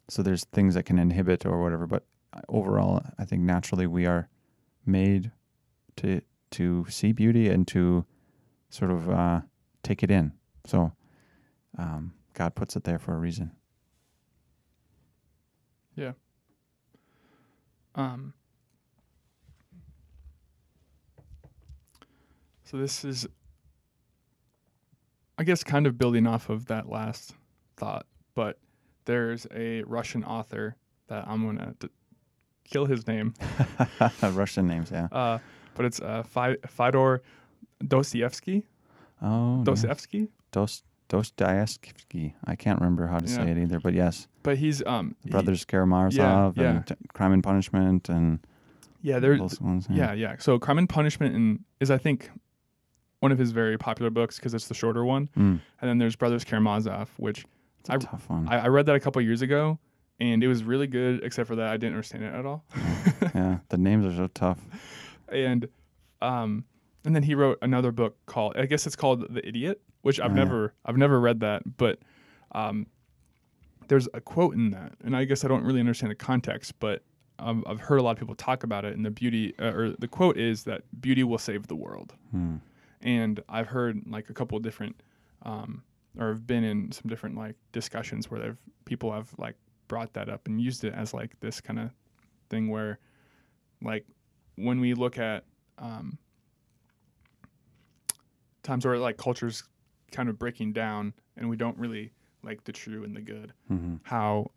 [0.08, 1.86] so there's things that can inhibit or whatever.
[1.86, 2.04] But
[2.48, 4.28] overall, I think naturally we are
[4.86, 5.30] made
[6.00, 6.20] to
[6.52, 8.04] to see beauty and to
[8.68, 9.40] sort of uh,
[9.82, 10.32] take it in.
[10.66, 10.92] So
[11.78, 13.52] um, God puts it there for a reason.
[15.94, 16.12] Yeah.
[17.94, 18.34] Um,
[22.64, 23.26] so this is,
[25.38, 27.34] I guess, kind of building off of that last
[27.76, 28.58] thought but
[29.04, 30.76] there's a Russian author
[31.08, 31.88] that I'm gonna d-
[32.64, 33.34] kill his name.
[34.22, 35.08] Russian names, yeah.
[35.10, 35.38] Uh,
[35.80, 37.22] but it's uh, Fi- Fyodor
[37.86, 38.66] Dostoevsky.
[39.22, 39.64] Oh, yeah.
[39.64, 40.28] Dostoevsky.
[40.52, 42.34] Dost Dostoevsky.
[42.44, 45.30] I can't remember how to say it either, but yes, But he's um the he-
[45.30, 46.70] Brothers Karamazov yeah.
[46.70, 48.38] and T- Crime and Punishment and
[49.02, 49.86] yeah, there those ones.
[49.90, 50.36] yeah yeah.
[50.38, 52.30] So Crime and Punishment and is I think
[53.20, 55.28] one of his very popular books because it's the shorter one.
[55.36, 57.44] Mm, And then there's Brothers Karamazov, which
[57.80, 58.46] it's tough one.
[58.48, 59.78] I, I read that a couple years ago,
[60.20, 61.22] and it was really good.
[61.24, 62.64] Except for that, I didn't understand it at all.
[63.34, 64.58] yeah, the names are so tough.
[65.30, 65.68] And
[66.22, 66.64] um
[67.04, 70.32] and then he wrote another book called I guess it's called The Idiot, which I've
[70.32, 70.44] Oh, yeah.
[70.44, 71.98] never I've never read that, but
[72.52, 72.86] um
[73.88, 77.02] there's a quote in that, and I guess I don't really understand the context, but
[77.40, 79.90] um, I've heard a lot of people talk about it, and the beauty uh, or
[79.98, 82.56] the quote is that beauty will save the world, Hmm.
[83.00, 85.02] and I've heard like a couple of different
[85.42, 85.82] um
[86.18, 89.54] or have been in some different like discussions where they've people have like
[89.88, 91.90] brought that up and used it as like this kind of
[92.50, 92.98] thing where
[93.82, 94.04] like
[94.64, 95.44] when we look at
[95.78, 96.18] um,
[98.62, 99.64] times where like culture's
[100.12, 103.96] kind of breaking down and we don't really like the true and the good hmm
[104.02, 104.50] how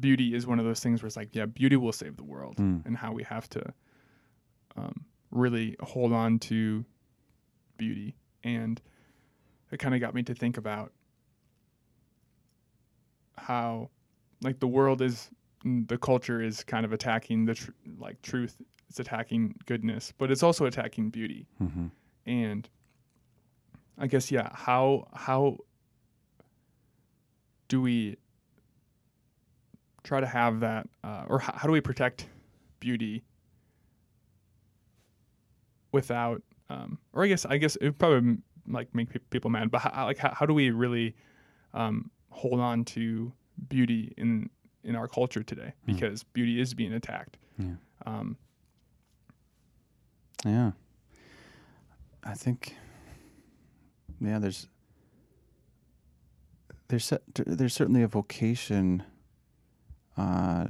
[0.00, 2.56] beauty is one of those things where it's like yeah beauty will save the world
[2.56, 2.84] Mm.
[2.86, 3.62] and how we have to
[4.76, 6.84] um, really hold on to
[7.76, 8.80] beauty and
[9.70, 10.92] it kind of got me to think about
[13.36, 13.90] how
[14.42, 15.30] like the world is
[15.64, 18.56] the culture is kind of attacking the tr- like truth
[18.94, 21.86] it's attacking goodness but it's also attacking beauty hmm
[22.26, 22.68] and
[23.98, 25.56] i guess yeah how how
[27.66, 28.16] do we
[30.04, 32.28] try to have that uh, or how, how do we protect
[32.78, 33.24] beauty
[35.90, 38.36] without um, or i guess i guess it would probably
[38.68, 41.14] like make pe- people mad but how, like how, how do we really
[41.74, 43.32] um, hold on to
[43.68, 44.48] beauty in
[44.84, 45.92] in our culture today Hmm.
[45.92, 47.74] because beauty is being attacked Yeah.
[48.06, 48.36] um,
[50.44, 50.72] Yeah.
[52.22, 52.76] I think.
[54.20, 54.68] Yeah, there's.
[56.88, 59.02] There's there's certainly a vocation.
[60.16, 60.66] Uh,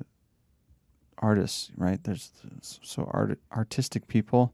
[1.19, 2.03] artists, right?
[2.05, 4.53] There's so art artistic people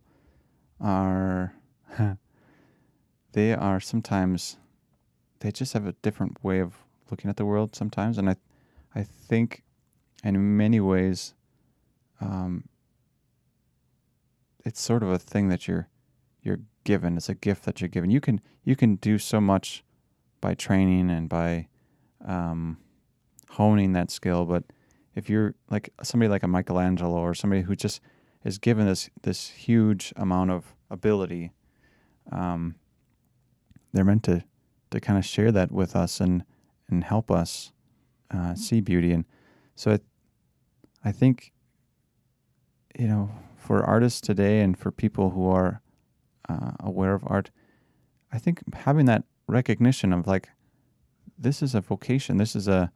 [0.80, 1.54] are.
[3.32, 4.56] they are sometimes.
[5.40, 6.74] They just have a different way of
[7.10, 8.36] looking at the world sometimes, and I,
[8.94, 9.62] I think,
[10.22, 11.34] in many ways,
[12.20, 12.68] um,
[14.70, 15.88] it's sort of a thing that you're
[16.42, 17.16] you're given.
[17.16, 18.08] It's a gift that you're given.
[18.08, 19.82] You can you can do so much
[20.40, 21.66] by training and by
[22.24, 22.78] um,
[23.48, 24.44] honing that skill.
[24.44, 24.62] But
[25.16, 28.00] if you're like somebody like a Michelangelo or somebody who just
[28.44, 31.50] is given this this huge amount of ability,
[32.30, 32.76] um,
[33.92, 34.44] they're meant to
[34.92, 36.44] to kind of share that with us and
[36.88, 37.72] and help us
[38.30, 39.10] uh, see beauty.
[39.10, 39.24] And
[39.74, 39.98] so I,
[41.08, 41.52] I think
[42.96, 43.30] you know
[43.60, 45.82] for artists today and for people who are
[46.48, 47.50] uh, aware of art,
[48.32, 50.48] I think having that recognition of like,
[51.38, 52.90] this is a vocation, this is a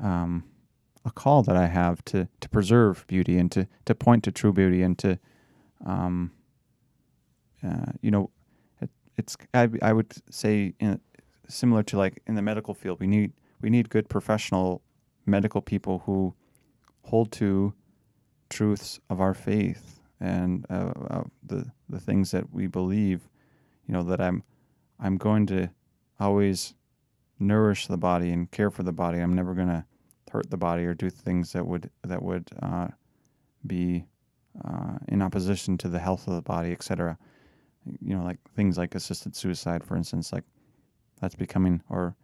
[0.00, 0.44] um,
[1.04, 4.52] a call that I have to to preserve beauty and to to point to true
[4.52, 5.18] beauty and to,
[5.84, 6.30] um,
[7.62, 8.30] uh, you know,
[8.80, 11.00] it, it's I I would say in,
[11.48, 14.82] similar to like in the medical field, we need we need good professional
[15.26, 16.34] medical people who
[17.02, 17.74] hold to
[18.50, 23.28] truths of our faith and uh, uh, the the things that we believe.
[23.86, 24.42] You know that I'm
[24.98, 25.70] I'm going to
[26.18, 26.74] always
[27.38, 29.18] nourish the body and care for the body.
[29.18, 29.84] I'm never going to
[30.30, 32.88] hurt the body or do things that would that would uh,
[33.66, 34.04] be
[34.64, 37.18] uh, in opposition to the health of the body, etc.
[38.00, 40.44] You know, like things like assisted suicide, for instance, like
[41.20, 42.14] that's becoming or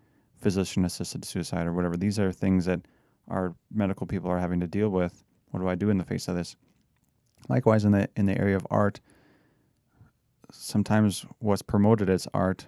[0.41, 1.97] physician assisted suicide or whatever.
[1.97, 2.81] These are things that
[3.29, 5.25] our medical people are having to deal with.
[5.51, 6.57] What do I do in the face of this?
[7.49, 9.01] Likewise, in the in the area of art,
[10.51, 12.67] sometimes what's promoted as art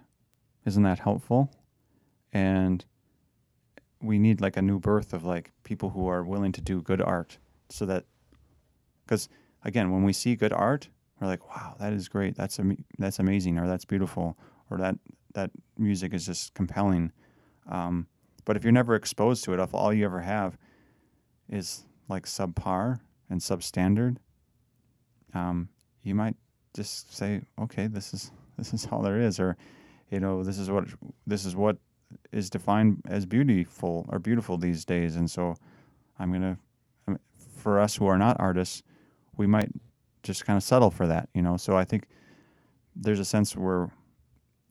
[0.64, 1.51] isn't that helpful,
[2.33, 2.85] and
[4.01, 7.01] we need like a new birth of like people who are willing to do good
[7.01, 7.38] art,
[7.69, 8.05] so that
[9.05, 9.29] because
[9.64, 10.88] again, when we see good art,
[11.21, 14.38] we're like, wow, that is great, that's am- that's amazing, or that's beautiful,
[14.71, 14.97] or that
[15.35, 17.12] that music is just compelling.
[17.69, 18.07] Um,
[18.45, 20.57] but if you're never exposed to it, if all you ever have
[21.49, 24.16] is like subpar and substandard,
[25.35, 25.68] um,
[26.03, 26.37] you might
[26.75, 29.57] just say, okay, this is this is all there is, or
[30.11, 30.85] you know, this is what
[31.27, 31.77] this is what
[32.33, 35.57] is defined as beautiful or beautiful these days, and so
[36.18, 36.59] I'm gonna.
[37.57, 38.85] For us who are not artists,
[39.37, 39.68] we might
[40.23, 41.57] just kind of settle for that, you know.
[41.57, 42.07] So I think
[42.94, 43.90] there's a sense where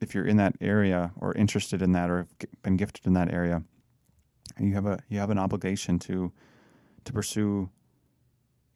[0.00, 3.32] if you're in that area or interested in that or have been gifted in that
[3.32, 3.62] area,
[4.58, 6.32] you have a you have an obligation to
[7.08, 7.70] to pursue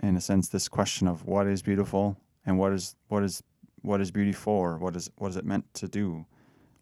[0.03, 3.43] in a sense this question of what is beautiful and what is what is
[3.83, 4.79] what is beauty for?
[4.79, 6.27] What is what is it meant to do?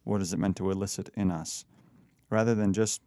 [0.05, 1.65] What is it meant to elicit in us?
[2.31, 3.03] Rather than just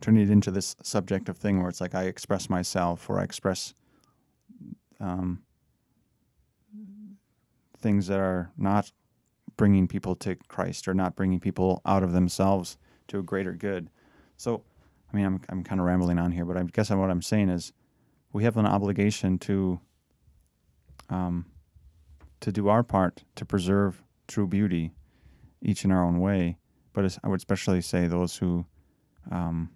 [0.00, 3.72] turning it into this subjective thing where it's like I express myself or I express
[5.00, 5.42] um,
[7.78, 8.92] things that are not
[9.56, 12.76] bringing people to Christ or not bringing people out of themselves
[13.08, 13.90] to a greater good.
[14.36, 14.62] So,
[15.12, 17.48] I mean, I'm I'm kind of rambling on here, but I guess what I'm saying
[17.48, 17.72] is
[18.32, 19.80] we have an obligation to
[21.08, 21.46] um,
[22.40, 24.92] to do our part to preserve true beauty,
[25.62, 26.58] each in our own way.
[26.92, 28.66] But I would especially say those who
[29.30, 29.70] um,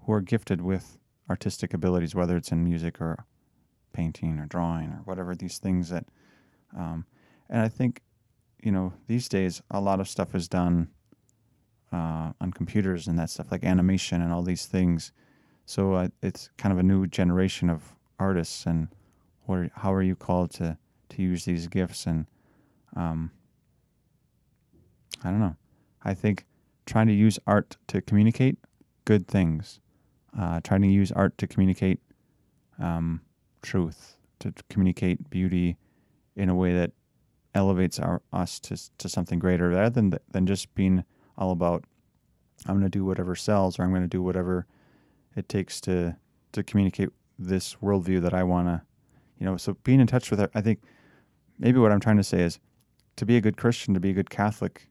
[0.00, 0.98] who are gifted with
[1.28, 3.26] artistic abilities, whether it's in music or
[3.92, 6.06] painting or drawing or whatever these things that,
[6.76, 7.04] um,
[7.50, 8.02] and I think,
[8.62, 10.88] you know, these days a lot of stuff is done
[11.92, 15.12] uh, on computers and that stuff like animation and all these things.
[15.66, 18.88] So uh, it's kind of a new generation of artists, and
[19.48, 20.78] are, how are you called to
[21.10, 22.06] to use these gifts?
[22.06, 22.26] And
[22.96, 23.30] um,
[25.24, 25.56] I don't know.
[26.02, 26.46] I think
[26.86, 28.56] trying to use art to communicate
[29.04, 29.80] good things
[30.36, 32.00] uh, trying to use art to communicate
[32.78, 33.20] um,
[33.62, 35.76] truth, to communicate beauty
[36.36, 36.92] in a way that
[37.54, 41.04] elevates our us to to something greater, rather than than just being
[41.38, 41.84] all about
[42.66, 44.66] I'm going to do whatever sells or I'm going to do whatever
[45.36, 46.16] it takes to
[46.52, 48.82] to communicate this worldview that I want to,
[49.38, 49.56] you know.
[49.56, 50.80] So being in touch with it, I think
[51.58, 52.58] maybe what I'm trying to say is
[53.16, 54.88] to be a good Christian, to be a good Catholic,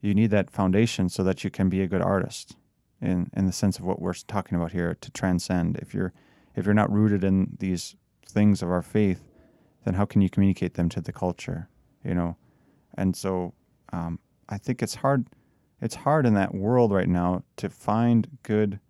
[0.00, 2.56] you need that foundation so that you can be a good artist
[3.00, 5.76] in in the sense of what we're talking about here to transcend.
[5.78, 6.12] If you're
[6.54, 7.96] if you're not rooted in these
[8.28, 9.22] things of our faith,
[9.84, 11.68] then how can you communicate them to the culture?
[12.04, 12.36] You know,
[12.94, 13.54] and so
[13.92, 15.26] um, I think it's hard.
[15.80, 18.80] It's hard in that world right now to find good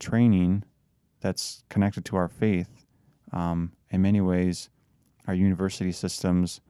[0.00, 0.64] training
[1.20, 2.84] that's connected to our faith.
[3.32, 4.70] Um, in many ways,
[5.26, 6.60] our university systems.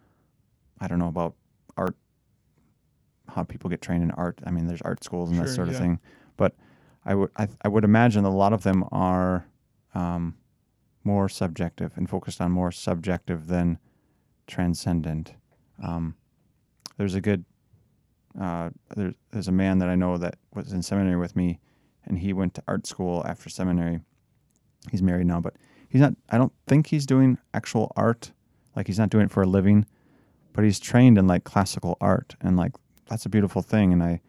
[0.81, 1.35] I don't know about
[1.77, 1.97] art,
[3.29, 4.41] how people get trained in art.
[4.45, 6.01] I mean, there's art schools and Sure, that sort of thing.
[6.37, 6.55] But
[7.05, 9.47] I would I, I would imagine a lot of them are
[9.95, 10.37] um,
[11.03, 13.79] more subjective and focused on more subjective than
[14.47, 15.35] transcendent.
[15.83, 16.15] Um,
[16.97, 17.45] there's a good
[18.41, 21.61] uh, there's a man that I know that was in seminary with me,
[22.05, 24.01] and he went to art school after seminary.
[24.91, 25.55] He's married now, but
[25.89, 26.15] he's not.
[26.31, 28.33] I don't think he's doing actual art.
[28.75, 29.87] Like he's not doing it for a living,
[30.53, 32.73] but he's trained in like classical art, and like
[33.09, 33.93] that's a beautiful thing.
[33.93, 34.21] And I,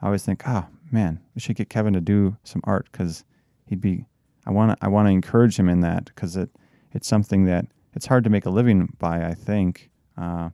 [0.00, 3.24] I always think, ah, man, we should get Kevin to do some art because
[3.66, 4.06] he'd be.
[4.46, 4.84] I want to.
[4.84, 6.50] I want to encourage him in that because it,
[6.92, 9.26] it's something that it's hard to make a living by.
[9.26, 10.50] I think, uh,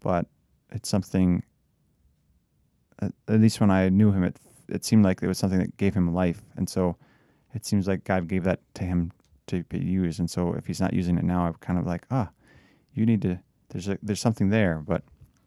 [0.00, 0.26] but
[0.70, 1.42] it's something.
[3.00, 4.36] At, least when I knew him, it
[4.68, 6.96] it seemed like it was something that gave him life, and so
[7.54, 9.12] it seems like God gave that to him
[9.46, 10.20] to be used.
[10.20, 12.30] And so if he's not using it now, I'm kind of like, ah,
[12.94, 13.40] you need to.
[13.70, 15.02] There's a there's something there, but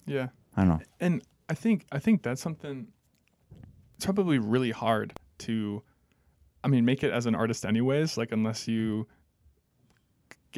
[0.05, 0.27] Yeah.
[0.55, 0.79] I don't know.
[0.99, 2.87] And I think I think that's something
[3.95, 5.81] it's probably really hard to
[6.63, 9.07] I mean make it as an artist anyways, like unless you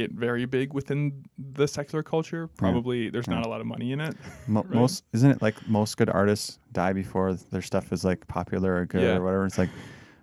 [0.02, 1.00] get very big within
[1.38, 4.16] the secular culture, probably there's not a lot of money in it.
[4.48, 4.80] Mo- Right.
[4.82, 8.86] Most isn't it like most good artists die before their stuff is like popular or
[8.86, 9.18] good Yeah.
[9.18, 9.46] or whatever.
[9.46, 9.70] It's like,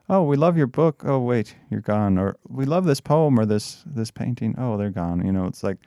[0.09, 1.03] oh, we love your book.
[1.05, 2.17] Oh, wait, you're gone.
[2.23, 4.55] Or we love this poem or this this painting.
[4.59, 5.25] Oh, they're gone.
[5.27, 5.79] You know, it's like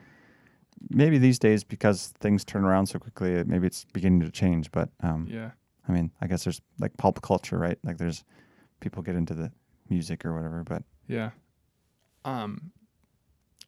[0.90, 4.70] maybe these days because things turn around so quickly, it- maybe it's beginning to change.
[4.72, 5.50] But um, Yeah.
[5.88, 7.78] I mean, I guess there's like pulp culture, right?
[7.82, 8.24] Like there's
[8.80, 9.50] people get into the
[9.88, 10.62] music or whatever.
[10.64, 11.30] But Yeah.
[12.24, 12.70] Um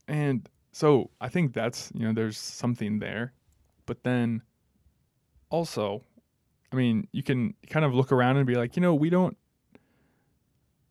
[0.09, 3.33] and so I think that's, you know, there's something there.
[3.87, 4.43] But then
[5.51, 6.03] also,
[6.73, 9.37] I mean, you can kind of look around and be like, you know, we don't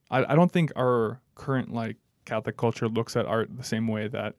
[0.10, 4.08] I, I don't think our current like Catholic culture looks at art the same way
[4.10, 4.36] that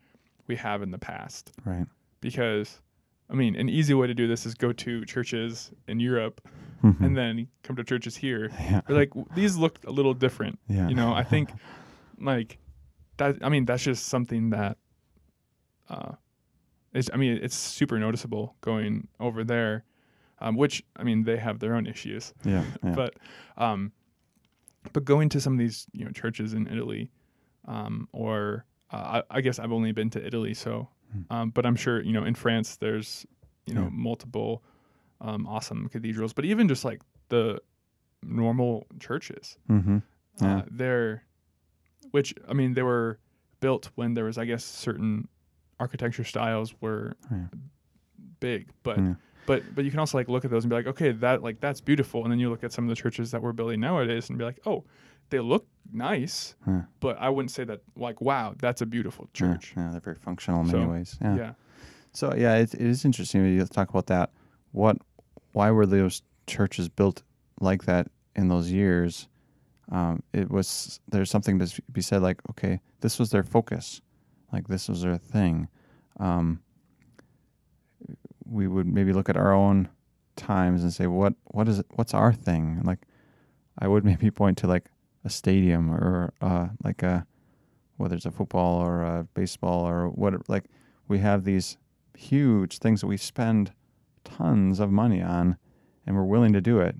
[0.46, 1.52] we have in the past.
[1.64, 1.86] right,
[2.20, 2.80] Because
[3.30, 6.46] I mean, an easy way to do this is go to churches in Europe
[6.84, 7.00] Mhm.
[7.00, 8.50] and then come to churches here.
[8.60, 10.58] yeah, They're like these look a little different.
[10.68, 11.50] yeah, You know, I think
[12.20, 12.58] like
[13.22, 13.44] that.
[13.44, 14.76] I mean, that's just something that.
[15.88, 16.12] Uh,
[16.94, 19.84] is I mean, it's super noticeable going over there,
[20.40, 22.94] um, which I mean they have their own issues, yeah, yeah.
[22.94, 23.14] but
[23.56, 23.92] um,
[24.92, 27.10] but going to some of these you know churches in Italy,
[27.66, 31.32] um, or uh, I, I guess I've only been to Italy, so Hmm.
[31.34, 33.26] um, but I'm sure you know in France there's
[33.66, 33.90] you know Yeah.
[33.92, 34.62] multiple
[35.20, 37.60] um, awesome cathedrals, but even just like the
[38.22, 39.98] normal churches, mm-hmm.
[40.40, 40.56] Yeah.
[40.58, 41.24] uh, they're
[42.12, 43.18] which I mean they were
[43.60, 45.28] built when there was I guess certain
[45.80, 47.46] architecture styles were oh, Yeah.
[48.40, 49.14] big, but Yeah.
[49.46, 51.60] but but you can also like look at those and be like, okay, that like
[51.60, 52.22] that's beautiful.
[52.22, 54.44] And then you look at some of the churches that we're building nowadays and be
[54.44, 54.84] like, oh,
[55.30, 56.82] they look nice, Huh.
[57.00, 59.72] but I wouldn't say that like, wow, that's a beautiful church.
[59.76, 61.18] Yeah, they're very functional in many ways.
[61.20, 61.36] Yeah.
[61.36, 61.52] Yeah.
[62.12, 64.30] So yeah, it, it is interesting you talk about that.
[64.72, 64.98] What,
[65.52, 67.22] why were those churches built
[67.60, 69.28] like that in those years?
[69.92, 74.00] Um, it was there's something to be said like, okay, this was their focus,
[74.50, 75.68] like this was their thing.
[76.18, 76.62] Um,
[78.46, 79.90] we would maybe look at our own
[80.34, 82.80] times and say, what what is it, what's our thing?
[82.84, 83.00] Like,
[83.78, 84.90] I would maybe point to like
[85.24, 87.26] a stadium or uh, like a
[87.98, 90.64] whether it's a football or a baseball or what like
[91.06, 91.76] we have these
[92.16, 93.72] huge things that we spend
[94.24, 95.56] tons of money on
[96.06, 96.96] and we're willing to do it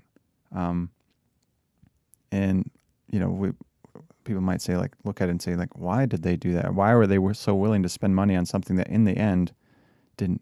[0.55, 0.91] um,
[2.31, 2.69] and
[3.13, 3.51] you know we
[4.23, 6.73] people might say like look at it and say like why did they do that
[6.73, 9.53] why were they were so willing to spend money on something that in the end
[10.17, 10.41] didn't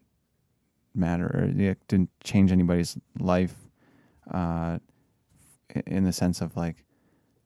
[0.96, 1.48] matter or
[1.88, 3.56] didn't change anybody's life
[4.32, 4.78] uh,
[5.86, 6.86] in the sense of like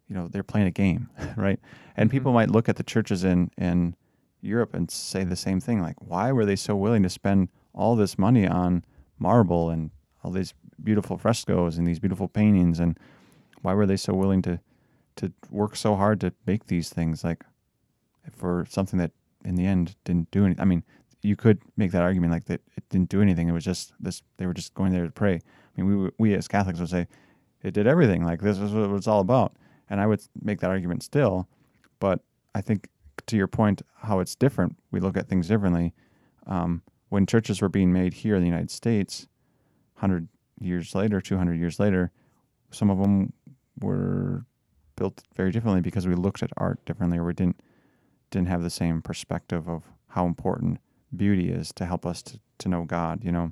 [0.08, 1.60] you know they're playing a game right
[1.98, 2.12] and Mhm.
[2.12, 3.96] people might look at the churches in in
[4.42, 7.96] Europe and say the same thing like why were they so willing to spend all
[7.96, 8.84] this money on
[9.18, 9.90] marble and
[10.24, 13.00] all these beautiful frescoes and these beautiful paintings and
[13.64, 14.60] why were they so willing to
[15.16, 17.44] to work so hard to make these things like
[18.32, 19.12] for something that
[19.44, 20.84] in the end didn't do anything i mean
[21.26, 23.50] you could make that argument like that it didn't do anything.
[23.50, 25.36] It was just this they were just going there to pray.
[25.36, 27.08] I mean we we as catholics would say
[27.64, 28.24] it did everything.
[28.24, 29.54] Like this is what it was all about.
[29.90, 31.48] And i would make that argument still
[32.00, 32.20] but
[32.54, 32.90] i think
[33.28, 35.94] to your point how it's different we look at things differently.
[36.48, 39.28] Um, when churches were being made here in the united states
[39.96, 40.28] 100
[40.60, 42.12] years later 200 years later
[42.72, 43.34] some of them
[43.80, 44.46] were
[44.96, 47.60] built very differently because we looked at art differently or we didn't
[48.32, 50.80] didn't have the same perspective of how important
[51.16, 53.52] beauty is to help us to, to know God you know?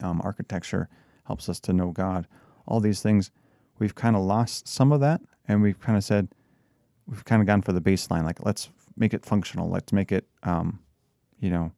[0.00, 0.88] Um, architecture
[1.24, 2.26] helps us to know God.
[2.66, 3.30] All these things
[3.78, 6.28] we've kind of lost some of that and we've kind of said
[7.06, 10.26] we've kind of gone for the baseline like let's make it functional let's make it
[10.42, 10.80] um,
[11.40, 11.72] you know?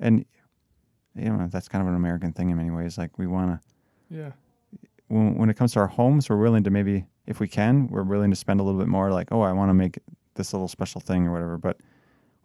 [0.00, 0.24] And
[1.16, 4.14] you know that's kind of an American thing in many ways like we want to
[4.14, 4.32] Yeah.
[5.08, 8.02] when, when it comes to our homes, we're willing to maybe, if we can, we're
[8.04, 9.12] willing to spend a little bit more.
[9.12, 9.98] Like, oh, I want to make
[10.34, 11.58] this little special thing or whatever.
[11.58, 11.76] But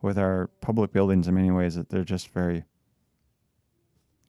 [0.02, 2.66] with our public buildings, in many ways, they're just very,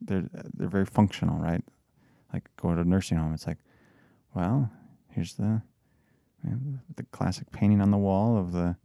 [0.00, 1.62] they're they're very functional, right?
[2.32, 3.58] Like go to a nursing home, it's like,
[4.32, 4.70] well,
[5.10, 5.60] here's the
[6.44, 6.58] you know,
[6.94, 8.76] the classic painting on the wall of the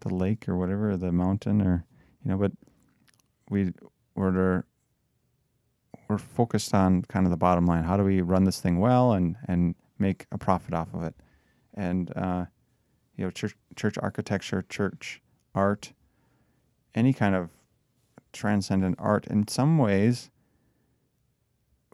[0.00, 1.84] the lake or whatever, the mountain, or
[2.24, 2.38] you know.
[2.38, 2.52] But
[3.50, 3.74] we
[4.14, 4.64] we're
[6.08, 7.84] we're focused on kind of the bottom line.
[7.84, 11.14] How do we run this thing well and and make a profit off of it?
[11.74, 12.46] And uh,
[13.16, 15.22] you know, church church architecture, church
[15.54, 15.92] art,
[16.94, 17.50] any kind of
[18.32, 19.26] transcendent art.
[19.26, 20.30] In some ways,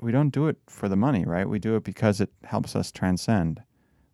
[0.01, 1.49] we don't do it for the money, right?
[1.49, 3.63] We do it because it helps us transcend.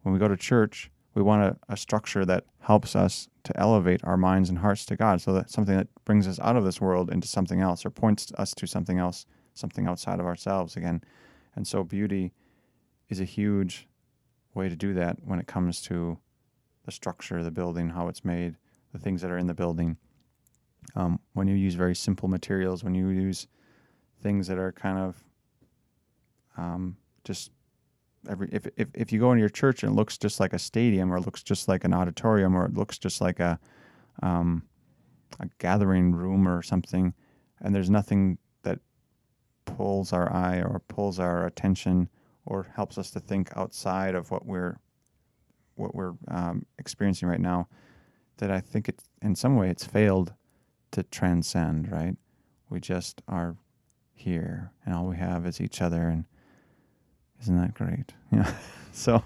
[0.02, 4.00] When we go to church, we want a, a structure that helps us to elevate
[4.04, 6.80] our minds and hearts to God, so that something that brings us out of this
[6.80, 11.02] world into something else or points us to something else something outside of ourselves again.
[11.54, 12.32] And so beauty
[13.12, 13.86] is a huge
[14.54, 16.18] way to do that when it comes to
[16.84, 18.56] the structure, the building, how it's made,
[18.92, 19.98] the things that are in the building.
[20.96, 23.46] Um, when you use very simple materials, when you use
[24.22, 25.22] things that are kind of
[26.56, 27.50] um, just
[28.28, 30.58] every if, if if you go into your church and it looks just like a
[30.58, 33.58] stadium or it looks just like an auditorium or it looks just like a
[34.22, 34.62] um,
[35.38, 37.14] a gathering room or something,
[37.60, 38.80] and there's nothing that
[39.66, 42.08] pulls our eye or pulls our attention
[42.46, 44.78] or helps us to think outside of what we're
[45.74, 47.66] what we're um, experiencing right now
[48.38, 50.34] that I think it in some way it's failed
[50.92, 52.16] to transcend right
[52.68, 53.56] we just are
[54.12, 56.24] here and all we have is each other and
[57.40, 58.52] isn't that great yeah
[58.92, 59.22] so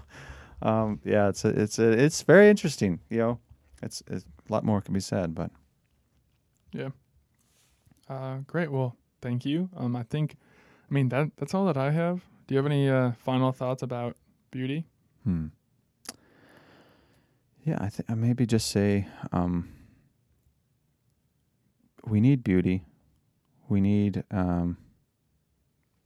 [0.61, 3.39] um, yeah it's a, it's a, it's very interesting you know
[3.83, 5.51] it's, it's a lot more can be said but
[6.71, 6.89] yeah
[8.09, 8.71] Uh, great.
[8.71, 9.69] Well, thank you.
[9.75, 10.37] Um, I think,
[10.89, 12.21] I mean that that's all that I have.
[12.47, 14.15] Do you have any uh, final thoughts about
[14.51, 14.85] beauty?
[15.23, 15.47] Hmm.
[17.65, 19.67] Yeah, I think I maybe just say um,
[22.05, 22.85] we need beauty.
[23.67, 24.77] We need, um,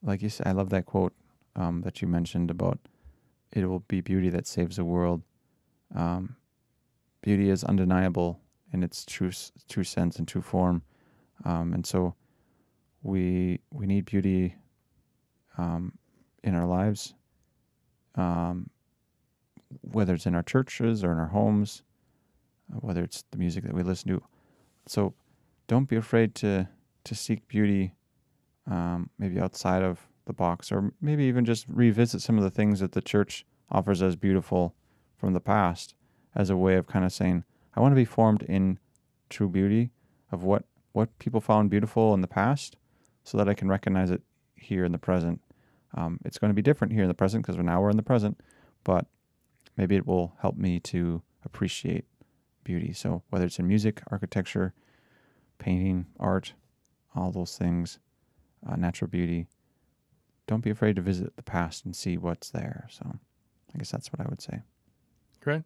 [0.02, 1.14] like you said, I love that quote
[1.56, 2.80] um, that you mentioned about
[3.52, 5.22] it will be beauty that saves the world.
[5.94, 6.38] Um,
[7.22, 8.40] beauty is undeniable
[8.74, 9.32] in its true
[9.70, 10.82] true sense and true form,
[11.44, 12.16] um, and so
[13.04, 14.56] we we need beauty
[15.58, 15.94] um,
[16.44, 17.14] in our lives.
[18.16, 18.70] Um,
[19.82, 21.84] whether it's in our churches or in our homes,
[22.74, 24.22] uh, whether it's the music that we listen to.
[24.86, 25.14] So
[25.68, 26.68] don't be afraid to
[27.04, 27.96] to seek beauty,
[28.68, 32.50] um, maybe outside of the the box, or maybe even just revisit some of the
[32.50, 34.74] things that the church offers as beautiful
[35.18, 35.94] from the past
[36.36, 37.44] as a way of kind of saying,
[37.76, 38.80] I want to be formed in
[39.30, 39.92] true beauty
[40.32, 40.64] of what,
[40.94, 42.78] what people found beautiful in the past
[43.24, 44.22] so that I can recognize it
[44.56, 45.42] here in the present.
[45.94, 48.04] Um, it's going to be different here in the present because now we're in the
[48.04, 48.40] present,
[48.84, 49.06] but
[49.78, 52.06] maybe it will help me to appreciate
[52.64, 52.94] beauty.
[52.94, 54.74] So whether it's in music, architecture,
[55.58, 56.54] painting, art,
[57.16, 58.00] all those things,
[58.68, 59.48] uh, natural beauty,
[60.48, 62.88] don't be afraid to visit the past and see what's there.
[62.90, 63.06] So
[63.74, 64.62] I guess that's what I would say.
[65.42, 65.64] Great.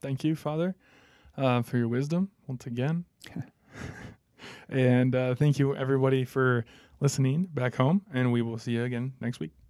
[0.00, 0.74] Thank you, Father,
[1.36, 3.04] uh, for your wisdom once again.
[4.68, 6.64] and uh, thank you, everybody, for
[7.02, 8.00] listening back home.
[8.14, 9.61] And we will see you again next week.